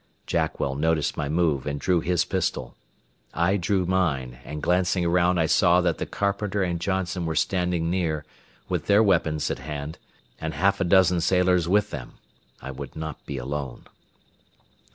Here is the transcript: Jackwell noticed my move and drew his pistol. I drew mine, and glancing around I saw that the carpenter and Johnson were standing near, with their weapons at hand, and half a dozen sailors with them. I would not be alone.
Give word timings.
Jackwell 0.25 0.73
noticed 0.73 1.15
my 1.15 1.29
move 1.29 1.67
and 1.67 1.79
drew 1.79 1.99
his 1.99 2.25
pistol. 2.25 2.73
I 3.35 3.55
drew 3.57 3.85
mine, 3.85 4.39
and 4.43 4.59
glancing 4.63 5.05
around 5.05 5.37
I 5.37 5.45
saw 5.45 5.79
that 5.81 5.99
the 5.99 6.07
carpenter 6.07 6.63
and 6.63 6.79
Johnson 6.81 7.23
were 7.27 7.35
standing 7.35 7.91
near, 7.91 8.25
with 8.67 8.87
their 8.87 9.03
weapons 9.03 9.51
at 9.51 9.59
hand, 9.59 9.99
and 10.39 10.55
half 10.55 10.81
a 10.81 10.85
dozen 10.85 11.21
sailors 11.21 11.69
with 11.69 11.91
them. 11.91 12.13
I 12.63 12.71
would 12.71 12.95
not 12.95 13.23
be 13.27 13.37
alone. 13.37 13.83